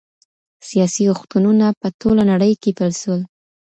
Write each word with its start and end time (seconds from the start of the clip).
سياسي 0.69 1.03
اوښتونونه 1.09 1.65
په 1.79 1.87
ټوله 1.99 2.23
نړۍ 2.31 2.53
کي 2.61 2.71
پيل 2.77 2.93
سول. 3.01 3.21